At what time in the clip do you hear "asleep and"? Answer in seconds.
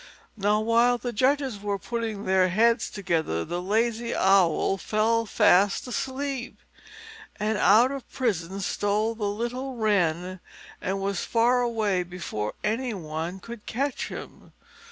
5.87-7.55